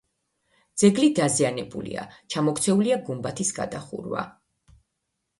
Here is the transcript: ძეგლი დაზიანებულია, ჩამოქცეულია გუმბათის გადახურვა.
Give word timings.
ძეგლი 0.83 1.09
დაზიანებულია, 1.17 2.05
ჩამოქცეულია 2.35 2.97
გუმბათის 3.09 3.51
გადახურვა. 3.59 4.25